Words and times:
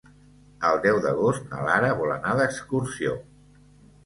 El 0.69 0.79
deu 0.85 0.97
d'agost 1.03 1.45
na 1.51 1.59
Lara 1.67 1.91
vol 2.01 2.15
anar 2.15 2.33
d'excursió. 2.41 3.15